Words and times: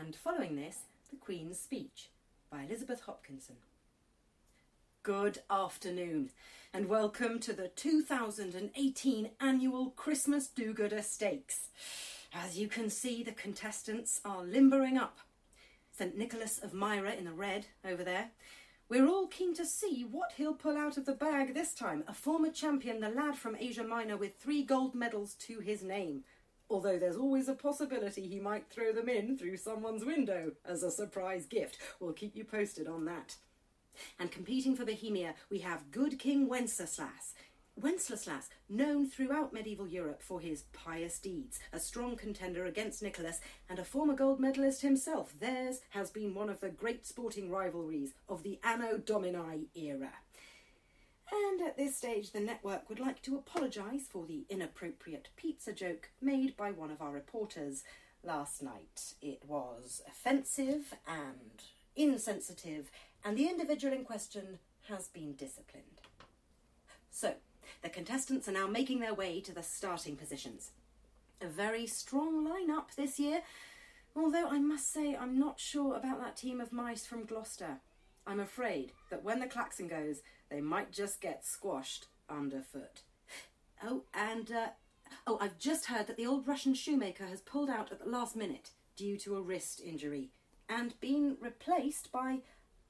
and 0.00 0.16
following 0.16 0.56
this, 0.56 0.78
The 1.10 1.16
Queen's 1.16 1.58
Speech 1.58 2.08
by 2.50 2.62
Elizabeth 2.62 3.02
Hopkinson. 3.02 3.56
Good 5.02 5.40
afternoon, 5.50 6.30
and 6.72 6.88
welcome 6.88 7.38
to 7.40 7.52
the 7.52 7.68
2018 7.68 9.30
annual 9.40 9.90
Christmas 9.90 10.46
Do 10.46 10.72
Gooder 10.72 11.02
Stakes. 11.02 11.68
As 12.32 12.58
you 12.58 12.66
can 12.66 12.88
see, 12.88 13.22
the 13.22 13.32
contestants 13.32 14.22
are 14.24 14.42
limbering 14.42 14.96
up. 14.96 15.18
St 15.92 16.16
Nicholas 16.16 16.58
of 16.58 16.72
Myra 16.72 17.12
in 17.12 17.26
the 17.26 17.32
red 17.32 17.66
over 17.84 18.02
there. 18.02 18.30
We're 18.88 19.06
all 19.06 19.26
keen 19.26 19.54
to 19.54 19.66
see 19.66 20.06
what 20.10 20.32
he'll 20.36 20.54
pull 20.54 20.78
out 20.78 20.96
of 20.96 21.04
the 21.04 21.12
bag 21.12 21.52
this 21.52 21.74
time. 21.74 22.04
A 22.08 22.14
former 22.14 22.50
champion, 22.50 23.00
the 23.00 23.10
lad 23.10 23.36
from 23.36 23.54
Asia 23.54 23.84
Minor 23.84 24.16
with 24.16 24.38
three 24.38 24.62
gold 24.62 24.94
medals 24.94 25.34
to 25.40 25.60
his 25.60 25.82
name. 25.82 26.24
Although 26.70 26.98
there's 27.00 27.16
always 27.16 27.48
a 27.48 27.54
possibility 27.54 28.28
he 28.28 28.38
might 28.38 28.70
throw 28.70 28.92
them 28.92 29.08
in 29.08 29.36
through 29.36 29.56
someone's 29.56 30.04
window 30.04 30.52
as 30.64 30.84
a 30.84 30.90
surprise 30.90 31.44
gift. 31.44 31.76
We'll 31.98 32.12
keep 32.12 32.36
you 32.36 32.44
posted 32.44 32.86
on 32.86 33.04
that. 33.06 33.36
And 34.20 34.30
competing 34.30 34.76
for 34.76 34.84
Bohemia, 34.84 35.34
we 35.50 35.58
have 35.58 35.90
good 35.90 36.20
King 36.20 36.48
Wenceslas. 36.48 37.34
Wenceslas, 37.76 38.50
known 38.68 39.08
throughout 39.08 39.52
medieval 39.52 39.88
Europe 39.88 40.22
for 40.22 40.40
his 40.40 40.64
pious 40.72 41.18
deeds, 41.18 41.58
a 41.72 41.80
strong 41.80 42.14
contender 42.14 42.66
against 42.66 43.02
Nicholas, 43.02 43.40
and 43.68 43.78
a 43.78 43.84
former 43.84 44.14
gold 44.14 44.38
medalist 44.38 44.82
himself, 44.82 45.34
theirs 45.40 45.80
has 45.90 46.10
been 46.10 46.34
one 46.34 46.50
of 46.50 46.60
the 46.60 46.68
great 46.68 47.06
sporting 47.06 47.50
rivalries 47.50 48.12
of 48.28 48.42
the 48.42 48.60
Anno 48.62 48.98
Domini 48.98 49.66
era. 49.74 50.12
And 51.32 51.60
at 51.60 51.76
this 51.76 51.96
stage, 51.96 52.32
the 52.32 52.40
network 52.40 52.88
would 52.88 52.98
like 52.98 53.22
to 53.22 53.36
apologise 53.36 54.06
for 54.10 54.26
the 54.26 54.44
inappropriate 54.48 55.28
pizza 55.36 55.72
joke 55.72 56.10
made 56.20 56.56
by 56.56 56.70
one 56.70 56.90
of 56.90 57.00
our 57.00 57.12
reporters 57.12 57.84
last 58.24 58.62
night. 58.62 59.14
It 59.22 59.42
was 59.46 60.02
offensive 60.08 60.94
and 61.06 61.62
insensitive, 61.94 62.90
and 63.24 63.36
the 63.36 63.48
individual 63.48 63.94
in 63.94 64.04
question 64.04 64.58
has 64.88 65.08
been 65.08 65.34
disciplined. 65.34 66.00
So, 67.10 67.34
the 67.82 67.88
contestants 67.88 68.48
are 68.48 68.52
now 68.52 68.66
making 68.66 69.00
their 69.00 69.14
way 69.14 69.40
to 69.40 69.52
the 69.52 69.62
starting 69.62 70.16
positions. 70.16 70.70
A 71.40 71.46
very 71.46 71.86
strong 71.86 72.46
lineup 72.46 72.94
this 72.96 73.18
year, 73.18 73.42
although 74.16 74.48
I 74.48 74.58
must 74.58 74.92
say 74.92 75.14
I'm 75.14 75.38
not 75.38 75.60
sure 75.60 75.96
about 75.96 76.20
that 76.20 76.36
team 76.36 76.60
of 76.60 76.72
mice 76.72 77.06
from 77.06 77.24
Gloucester. 77.24 77.80
I'm 78.30 78.38
afraid 78.38 78.92
that 79.10 79.24
when 79.24 79.40
the 79.40 79.48
klaxon 79.48 79.88
goes, 79.88 80.22
they 80.50 80.60
might 80.60 80.92
just 80.92 81.20
get 81.20 81.44
squashed 81.44 82.06
underfoot. 82.28 83.02
Oh, 83.82 84.02
and 84.12 84.52
uh, 84.52 84.66
oh, 85.26 85.38
I've 85.40 85.58
just 85.58 85.86
heard 85.86 86.06
that 86.06 86.18
the 86.18 86.26
old 86.26 86.46
Russian 86.46 86.74
shoemaker 86.74 87.24
has 87.24 87.40
pulled 87.40 87.70
out 87.70 87.90
at 87.90 87.98
the 87.98 88.10
last 88.10 88.36
minute 88.36 88.72
due 88.94 89.16
to 89.20 89.36
a 89.36 89.40
wrist 89.40 89.80
injury 89.82 90.32
and 90.68 91.00
been 91.00 91.38
replaced 91.40 92.12
by 92.12 92.40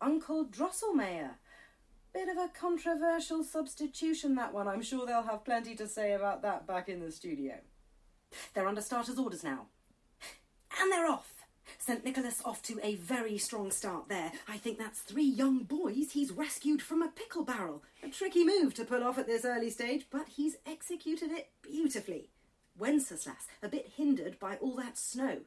Uncle 0.00 0.46
Drosselmeyer. 0.46 1.34
Bit 2.12 2.28
of 2.28 2.38
a 2.38 2.48
controversial 2.48 3.44
substitution, 3.44 4.34
that 4.34 4.52
one. 4.52 4.66
I'm 4.66 4.82
sure 4.82 5.06
they'll 5.06 5.22
have 5.22 5.44
plenty 5.44 5.76
to 5.76 5.86
say 5.86 6.12
about 6.12 6.42
that 6.42 6.66
back 6.66 6.88
in 6.88 6.98
the 6.98 7.12
studio. 7.12 7.54
They're 8.52 8.66
under 8.66 8.80
starters' 8.80 9.16
orders 9.16 9.44
now. 9.44 9.66
And 10.80 10.90
they're 10.90 11.06
off. 11.06 11.39
St. 11.90 12.04
Nicholas 12.04 12.40
off 12.44 12.62
to 12.62 12.78
a 12.84 12.94
very 12.94 13.36
strong 13.36 13.72
start 13.72 14.08
there. 14.08 14.30
I 14.46 14.58
think 14.58 14.78
that's 14.78 15.00
three 15.00 15.24
young 15.24 15.64
boys 15.64 16.12
he's 16.12 16.30
rescued 16.30 16.80
from 16.80 17.02
a 17.02 17.08
pickle 17.08 17.42
barrel. 17.42 17.82
A 18.04 18.08
tricky 18.08 18.44
move 18.44 18.74
to 18.74 18.84
pull 18.84 19.02
off 19.02 19.18
at 19.18 19.26
this 19.26 19.44
early 19.44 19.70
stage, 19.70 20.06
but 20.08 20.28
he's 20.28 20.58
executed 20.64 21.32
it 21.32 21.48
beautifully. 21.62 22.28
Wenceslas, 22.78 23.48
a 23.60 23.68
bit 23.68 23.90
hindered 23.96 24.38
by 24.38 24.54
all 24.58 24.76
that 24.76 24.98
snow. 24.98 25.38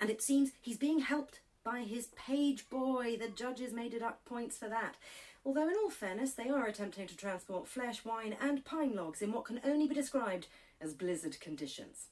And 0.00 0.10
it 0.10 0.22
seems 0.22 0.52
he's 0.60 0.76
being 0.76 1.00
helped 1.00 1.40
by 1.64 1.80
his 1.80 2.06
page 2.14 2.70
boy. 2.70 3.16
The 3.16 3.26
judges 3.26 3.72
may 3.72 3.88
deduct 3.88 4.24
points 4.26 4.56
for 4.56 4.68
that. 4.68 4.94
Although, 5.44 5.68
in 5.68 5.74
all 5.82 5.90
fairness, 5.90 6.34
they 6.34 6.50
are 6.50 6.66
attempting 6.66 7.08
to 7.08 7.16
transport 7.16 7.66
flesh, 7.66 8.04
wine, 8.04 8.36
and 8.40 8.64
pine 8.64 8.94
logs 8.94 9.20
in 9.20 9.32
what 9.32 9.46
can 9.46 9.60
only 9.64 9.88
be 9.88 9.94
described 9.96 10.46
as 10.80 10.94
blizzard 10.94 11.40
conditions. 11.40 12.10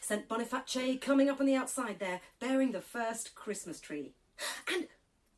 St. 0.00 0.28
Boniface 0.28 0.98
coming 1.00 1.28
up 1.28 1.40
on 1.40 1.46
the 1.46 1.54
outside 1.54 1.98
there, 1.98 2.20
bearing 2.40 2.72
the 2.72 2.80
first 2.80 3.34
Christmas 3.34 3.80
tree. 3.80 4.12
And 4.72 4.86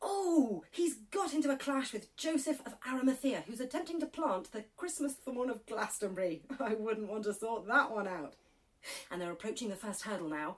oh, 0.01 0.63
he's 0.71 0.95
got 1.11 1.33
into 1.33 1.51
a 1.51 1.57
clash 1.57 1.93
with 1.93 2.15
Joseph 2.15 2.61
of 2.65 2.75
Arimathea, 2.87 3.43
who's 3.47 3.59
attempting 3.59 3.99
to 3.99 4.05
plant 4.05 4.51
the 4.51 4.65
Christmas 4.77 5.13
thorn 5.13 5.49
of 5.49 5.65
Glastonbury. 5.65 6.43
I 6.59 6.73
wouldn't 6.75 7.09
want 7.09 7.23
to 7.25 7.33
sort 7.33 7.67
that 7.67 7.91
one 7.91 8.07
out. 8.07 8.35
And 9.11 9.21
they're 9.21 9.31
approaching 9.31 9.69
the 9.69 9.75
first 9.75 10.03
hurdle 10.03 10.29
now. 10.29 10.57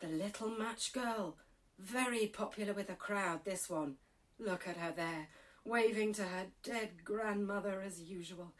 The 0.00 0.08
little 0.08 0.48
match 0.48 0.92
girl. 0.92 1.36
Very 1.78 2.26
popular 2.26 2.72
with 2.72 2.88
the 2.88 2.94
crowd, 2.94 3.44
this 3.44 3.68
one. 3.68 3.96
Look 4.38 4.66
at 4.66 4.76
her 4.76 4.92
there, 4.94 5.28
waving 5.64 6.12
to 6.14 6.22
her 6.22 6.46
dead 6.62 7.04
grandmother 7.04 7.82
as 7.84 8.00
usual. 8.00 8.52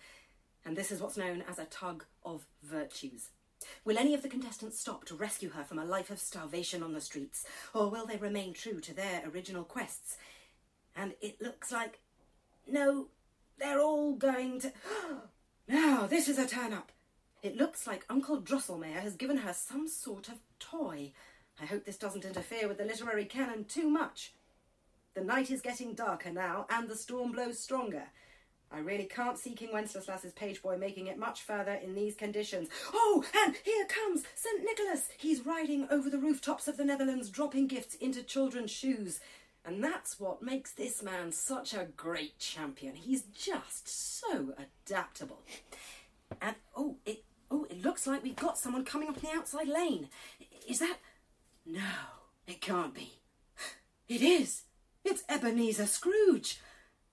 And 0.64 0.76
this 0.76 0.90
is 0.90 1.00
what's 1.00 1.16
known 1.16 1.42
as 1.48 1.58
a 1.58 1.64
tug 1.64 2.04
of 2.24 2.46
virtues. 2.62 3.30
Will 3.84 3.98
any 3.98 4.14
of 4.14 4.22
the 4.22 4.28
contestants 4.28 4.78
stop 4.78 5.04
to 5.06 5.14
rescue 5.14 5.50
her 5.50 5.64
from 5.64 5.78
a 5.78 5.84
life 5.84 6.10
of 6.10 6.18
starvation 6.18 6.82
on 6.82 6.92
the 6.92 7.00
streets, 7.00 7.46
or 7.74 7.88
will 7.90 8.06
they 8.06 8.16
remain 8.16 8.52
true 8.52 8.80
to 8.80 8.94
their 8.94 9.22
original 9.32 9.64
quests? 9.64 10.16
And 10.96 11.14
it 11.20 11.40
looks 11.40 11.72
like. 11.72 12.00
No, 12.66 13.08
they're 13.58 13.80
all 13.80 14.14
going 14.14 14.60
to. 14.60 14.72
now, 15.68 16.06
this 16.06 16.28
is 16.28 16.38
a 16.38 16.46
turn 16.46 16.72
up. 16.72 16.92
It 17.42 17.56
looks 17.56 17.86
like 17.86 18.06
Uncle 18.08 18.40
Drosselmeyer 18.40 19.00
has 19.00 19.16
given 19.16 19.38
her 19.38 19.52
some 19.52 19.86
sort 19.86 20.28
of 20.28 20.36
toy. 20.58 21.12
I 21.60 21.66
hope 21.66 21.84
this 21.84 21.98
doesn't 21.98 22.24
interfere 22.24 22.68
with 22.68 22.78
the 22.78 22.84
literary 22.84 23.26
canon 23.26 23.64
too 23.64 23.88
much. 23.88 24.32
The 25.14 25.22
night 25.22 25.50
is 25.50 25.60
getting 25.60 25.94
darker 25.94 26.32
now, 26.32 26.66
and 26.70 26.88
the 26.88 26.96
storm 26.96 27.32
blows 27.32 27.58
stronger. 27.58 28.04
I 28.74 28.80
really 28.80 29.04
can't 29.04 29.38
see 29.38 29.54
King 29.54 29.72
Wenceslas's 29.72 30.32
page 30.32 30.60
boy 30.60 30.76
making 30.76 31.06
it 31.06 31.16
much 31.16 31.42
further 31.42 31.74
in 31.74 31.94
these 31.94 32.16
conditions. 32.16 32.68
Oh, 32.92 33.24
and 33.44 33.54
here 33.64 33.86
comes 33.86 34.24
St. 34.34 34.64
Nicholas! 34.64 35.08
He's 35.16 35.46
riding 35.46 35.86
over 35.92 36.10
the 36.10 36.18
rooftops 36.18 36.66
of 36.66 36.76
the 36.76 36.84
Netherlands, 36.84 37.30
dropping 37.30 37.68
gifts 37.68 37.94
into 37.94 38.24
children's 38.24 38.72
shoes. 38.72 39.20
And 39.64 39.82
that's 39.82 40.18
what 40.18 40.42
makes 40.42 40.72
this 40.72 41.04
man 41.04 41.30
such 41.30 41.72
a 41.72 41.86
great 41.96 42.38
champion. 42.40 42.96
He's 42.96 43.22
just 43.22 43.88
so 43.88 44.54
adaptable. 44.58 45.42
And 46.42 46.56
oh, 46.76 46.96
it 47.06 47.22
oh, 47.52 47.66
it 47.70 47.80
looks 47.82 48.08
like 48.08 48.24
we've 48.24 48.34
got 48.34 48.58
someone 48.58 48.84
coming 48.84 49.08
up 49.08 49.20
the 49.20 49.30
outside 49.30 49.68
lane. 49.68 50.08
Is 50.68 50.80
that 50.80 50.98
No, 51.64 51.80
it 52.48 52.60
can't 52.60 52.92
be. 52.92 53.20
It 54.08 54.20
is. 54.20 54.64
It's 55.04 55.22
Ebenezer 55.28 55.86
Scrooge. 55.86 56.58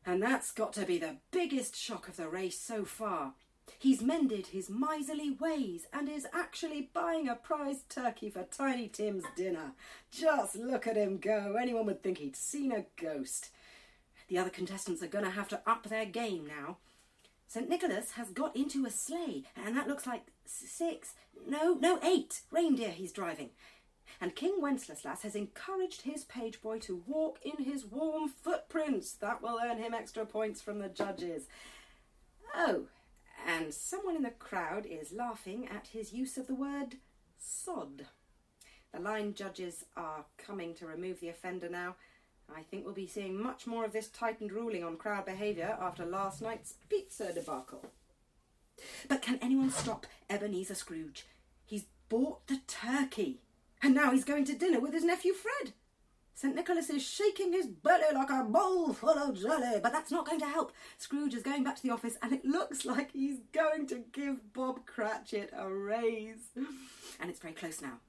And 0.05 0.21
that's 0.21 0.51
got 0.51 0.73
to 0.73 0.85
be 0.85 0.97
the 0.97 1.17
biggest 1.31 1.75
shock 1.75 2.07
of 2.07 2.17
the 2.17 2.27
race 2.27 2.59
so 2.59 2.85
far. 2.85 3.33
He's 3.77 4.01
mended 4.01 4.47
his 4.47 4.69
miserly 4.69 5.31
ways 5.31 5.87
and 5.93 6.09
is 6.09 6.27
actually 6.33 6.89
buying 6.93 7.27
a 7.27 7.35
prize 7.35 7.83
turkey 7.87 8.29
for 8.29 8.43
Tiny 8.43 8.87
Tim's 8.87 9.23
dinner. 9.35 9.73
Just 10.11 10.55
look 10.55 10.87
at 10.87 10.97
him 10.97 11.17
go. 11.17 11.55
Anyone 11.59 11.85
would 11.85 12.03
think 12.03 12.17
he'd 12.17 12.35
seen 12.35 12.71
a 12.71 12.85
ghost. 13.01 13.49
The 14.27 14.37
other 14.37 14.49
contestants 14.49 15.03
are 15.03 15.07
going 15.07 15.25
to 15.25 15.31
have 15.31 15.47
to 15.49 15.61
up 15.65 15.87
their 15.87 16.05
game 16.05 16.47
now. 16.47 16.77
St. 17.47 17.67
Nicholas 17.67 18.11
has 18.11 18.29
got 18.29 18.55
into 18.55 18.85
a 18.85 18.89
sleigh, 18.89 19.43
and 19.57 19.75
that 19.75 19.87
looks 19.87 20.07
like 20.07 20.27
six, 20.45 21.15
no, 21.45 21.73
no, 21.73 21.99
eight 22.01 22.41
reindeer 22.49 22.91
he's 22.91 23.11
driving 23.11 23.49
and 24.19 24.35
King 24.35 24.57
Wenceslas 24.59 25.21
has 25.21 25.35
encouraged 25.35 26.01
his 26.01 26.23
page 26.25 26.61
boy 26.61 26.79
to 26.79 27.03
walk 27.05 27.39
in 27.43 27.63
his 27.63 27.85
warm 27.85 28.29
footprints. 28.29 29.13
That 29.13 29.41
will 29.41 29.59
earn 29.63 29.77
him 29.77 29.93
extra 29.93 30.25
points 30.25 30.61
from 30.61 30.79
the 30.79 30.89
judges. 30.89 31.47
Oh, 32.55 32.85
and 33.47 33.73
someone 33.73 34.15
in 34.15 34.23
the 34.23 34.29
crowd 34.29 34.85
is 34.85 35.13
laughing 35.13 35.67
at 35.67 35.87
his 35.87 36.13
use 36.13 36.37
of 36.37 36.47
the 36.47 36.55
word 36.55 36.97
sod. 37.37 38.07
The 38.93 38.99
line 38.99 39.33
judges 39.33 39.85
are 39.95 40.25
coming 40.37 40.73
to 40.75 40.85
remove 40.85 41.19
the 41.19 41.29
offender 41.29 41.69
now. 41.69 41.95
I 42.53 42.63
think 42.63 42.83
we'll 42.83 42.93
be 42.93 43.07
seeing 43.07 43.41
much 43.41 43.65
more 43.65 43.85
of 43.85 43.93
this 43.93 44.09
tightened 44.09 44.51
ruling 44.51 44.83
on 44.83 44.97
crowd 44.97 45.25
behaviour 45.25 45.77
after 45.79 46.05
last 46.05 46.41
night's 46.41 46.73
pizza 46.89 47.31
debacle. 47.31 47.85
But 49.07 49.21
can 49.21 49.39
anyone 49.41 49.69
stop 49.69 50.05
Ebenezer 50.29 50.75
Scrooge? 50.75 51.25
He's 51.65 51.85
bought 52.09 52.47
the 52.47 52.59
turkey. 52.67 53.40
Now 54.01 54.09
he's 54.09 54.25
going 54.25 54.45
to 54.45 54.55
dinner 54.55 54.79
with 54.79 54.93
his 54.93 55.03
nephew 55.03 55.31
Fred. 55.31 55.73
St. 56.33 56.55
Nicholas 56.55 56.89
is 56.89 57.03
shaking 57.03 57.53
his 57.53 57.67
belly 57.67 58.15
like 58.15 58.31
a 58.31 58.43
bowl 58.43 58.93
full 58.93 59.11
of 59.11 59.39
jelly, 59.39 59.79
but 59.79 59.93
that's 59.93 60.09
not 60.09 60.25
going 60.25 60.39
to 60.39 60.47
help. 60.47 60.71
Scrooge 60.97 61.35
is 61.35 61.43
going 61.43 61.63
back 61.63 61.75
to 61.75 61.83
the 61.83 61.91
office, 61.91 62.17
and 62.23 62.33
it 62.33 62.43
looks 62.43 62.83
like 62.83 63.11
he's 63.11 63.41
going 63.53 63.85
to 63.85 64.03
give 64.11 64.53
Bob 64.53 64.87
Cratchit 64.87 65.51
a 65.55 65.71
raise. 65.71 66.49
And 66.55 67.29
it's 67.29 67.39
very 67.39 67.53
close 67.53 67.79
now. 67.79 67.99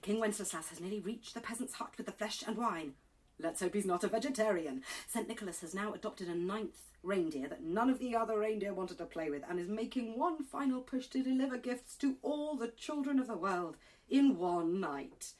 King 0.00 0.18
Wenceslas 0.18 0.70
has 0.70 0.80
nearly 0.80 1.00
reached 1.00 1.34
the 1.34 1.40
peasant's 1.40 1.74
hut 1.74 1.92
with 1.98 2.06
the 2.06 2.12
flesh 2.12 2.42
and 2.46 2.56
wine. 2.56 2.94
Let's 3.38 3.60
hope 3.60 3.74
he's 3.74 3.84
not 3.84 4.04
a 4.04 4.08
vegetarian. 4.08 4.82
St. 5.08 5.28
Nicholas 5.28 5.60
has 5.60 5.74
now 5.74 5.92
adopted 5.92 6.28
a 6.28 6.34
ninth 6.34 6.78
reindeer 7.02 7.48
that 7.48 7.62
none 7.62 7.90
of 7.90 7.98
the 7.98 8.14
other 8.16 8.38
reindeer 8.38 8.72
wanted 8.72 8.98
to 8.98 9.04
play 9.04 9.28
with 9.28 9.42
and 9.48 9.58
is 9.58 9.68
making 9.68 10.18
one 10.18 10.42
final 10.42 10.80
push 10.80 11.08
to 11.08 11.22
deliver 11.22 11.58
gifts 11.58 11.96
to 11.96 12.16
all 12.22 12.56
the 12.56 12.68
children 12.68 13.18
of 13.18 13.26
the 13.26 13.36
world 13.36 13.76
in 14.08 14.38
one 14.38 14.80
night. 14.80 15.32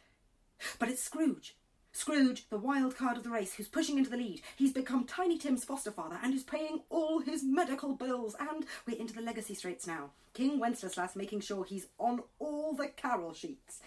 But 0.79 0.89
it's 0.89 1.03
Scrooge. 1.03 1.57
Scrooge, 1.93 2.49
the 2.51 2.59
wild 2.59 2.97
card 2.97 3.17
of 3.17 3.23
the 3.23 3.31
race, 3.31 3.55
who's 3.55 3.69
pushing 3.69 3.99
into 3.99 4.11
the 4.11 4.17
lead. 4.17 4.43
He's 4.57 4.73
become 4.73 5.05
Tiny 5.05 5.39
Tim's 5.39 5.65
foster 5.65 5.93
father 5.93 6.19
and 6.23 6.35
is 6.35 6.43
paying 6.43 6.81
all 6.91 7.21
his 7.21 7.45
medical 7.45 7.95
bills. 7.95 8.35
And 8.39 8.67
we're 8.85 8.99
into 8.99 9.15
the 9.15 9.23
legacy 9.23 9.55
straits 9.55 9.87
now. 9.87 10.11
King 10.33 10.59
Wenceslas 10.59 11.15
making 11.15 11.41
sure 11.41 11.65
he's 11.65 11.87
on 11.99 12.25
all 12.41 12.75
the 12.75 12.89
carol 12.89 13.33
sheets. 13.33 13.81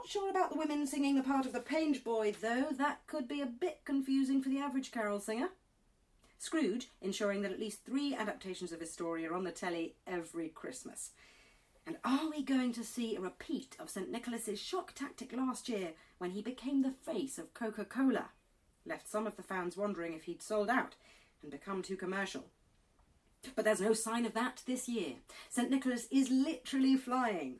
Not 0.00 0.08
sure 0.08 0.30
about 0.30 0.50
the 0.50 0.58
women 0.58 0.86
singing 0.86 1.16
the 1.16 1.22
part 1.22 1.44
of 1.44 1.52
the 1.52 1.60
page 1.60 2.02
boy, 2.02 2.32
though. 2.40 2.68
That 2.72 3.06
could 3.06 3.28
be 3.28 3.42
a 3.42 3.46
bit 3.46 3.80
confusing 3.84 4.40
for 4.40 4.48
the 4.48 4.58
average 4.58 4.92
carol 4.92 5.20
singer. 5.20 5.50
Scrooge 6.38 6.88
ensuring 7.02 7.42
that 7.42 7.52
at 7.52 7.60
least 7.60 7.84
three 7.84 8.14
adaptations 8.14 8.72
of 8.72 8.80
his 8.80 8.90
story 8.90 9.26
are 9.26 9.34
on 9.34 9.44
the 9.44 9.50
telly 9.50 9.96
every 10.06 10.48
Christmas. 10.48 11.10
And 11.86 11.98
are 12.02 12.30
we 12.30 12.42
going 12.42 12.72
to 12.72 12.82
see 12.82 13.14
a 13.14 13.20
repeat 13.20 13.76
of 13.78 13.90
St. 13.90 14.10
Nicholas's 14.10 14.58
shock 14.58 14.94
tactic 14.94 15.34
last 15.36 15.68
year 15.68 15.90
when 16.16 16.30
he 16.30 16.40
became 16.40 16.80
the 16.80 16.94
face 17.04 17.36
of 17.36 17.52
Coca 17.52 17.84
Cola? 17.84 18.30
Left 18.86 19.06
some 19.06 19.26
of 19.26 19.36
the 19.36 19.42
fans 19.42 19.76
wondering 19.76 20.14
if 20.14 20.22
he'd 20.22 20.40
sold 20.40 20.70
out 20.70 20.94
and 21.42 21.50
become 21.50 21.82
too 21.82 21.96
commercial. 21.96 22.46
But 23.54 23.66
there's 23.66 23.82
no 23.82 23.92
sign 23.92 24.24
of 24.24 24.32
that 24.32 24.62
this 24.64 24.88
year. 24.88 25.16
St. 25.50 25.70
Nicholas 25.70 26.08
is 26.10 26.30
literally 26.30 26.96
flying. 26.96 27.56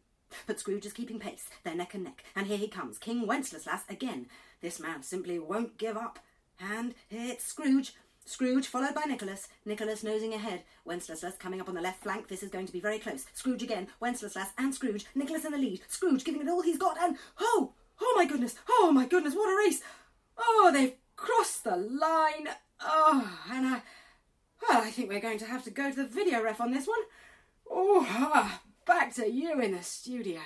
But 0.47 0.61
Scrooge 0.61 0.87
is 0.87 0.93
keeping 0.93 1.19
pace. 1.19 1.49
They're 1.65 1.75
neck 1.75 1.95
and 1.95 2.05
neck. 2.05 2.25
And 2.35 2.47
here 2.47 2.57
he 2.57 2.69
comes, 2.69 2.99
King 2.99 3.27
Wenceslas 3.27 3.83
again. 3.89 4.27
This 4.61 4.81
man 4.81 5.03
simply 5.03 5.39
won't 5.39 5.79
give 5.79 5.97
up. 5.97 6.19
And 6.61 6.95
it's 7.11 7.45
Scrooge 7.45 7.95
Scrooge, 8.27 8.67
followed 8.67 8.95
by 8.95 9.05
Nicholas. 9.07 9.49
Nicholas 9.65 10.05
nosing 10.05 10.35
ahead. 10.35 10.63
Wenceslas 10.85 11.37
coming 11.37 11.61
up 11.61 11.69
on 11.69 11.75
the 11.75 11.81
left 11.81 12.03
flank. 12.03 12.29
This 12.29 12.43
is 12.43 12.51
going 12.51 12.67
to 12.67 12.73
be 12.73 12.81
very 12.81 12.99
close. 12.99 13.27
Scrooge 13.33 13.63
again. 13.63 13.89
Wenceslas 13.99 14.51
and 14.57 14.75
Scrooge. 14.75 15.07
Nicholas 15.15 15.45
in 15.45 15.53
the 15.53 15.59
lead. 15.59 15.81
Scrooge 15.89 16.25
giving 16.25 16.43
it 16.43 16.49
all 16.49 16.63
he's 16.63 16.79
got. 16.79 16.97
And 17.01 17.17
oh, 17.41 17.73
oh 18.01 18.15
my 18.17 18.25
goodness, 18.27 18.55
oh 18.69 18.91
my 18.93 19.07
goodness, 19.07 19.35
what 19.35 19.53
a 19.53 19.57
race! 19.57 19.83
Oh, 20.39 20.71
they've 20.73 20.95
crossed 21.17 21.65
the 21.65 21.77
line. 21.77 22.49
Oh, 22.81 23.39
and 23.51 23.67
I, 23.67 23.83
well, 24.63 24.83
I 24.83 24.91
think 24.91 25.09
we're 25.09 25.21
going 25.21 25.39
to 25.39 25.47
have 25.47 25.65
to 25.65 25.71
go 25.71 25.91
to 25.91 25.97
the 25.97 26.07
video 26.07 26.43
ref 26.43 26.61
on 26.61 26.73
this 26.73 26.87
one. 26.87 27.01
Oh, 27.71 28.07
ah, 28.09 28.63
back 28.87 29.15
to 29.15 29.31
you 29.31 29.61
in 29.61 29.73
the 29.73 29.83
studio. 29.83 30.41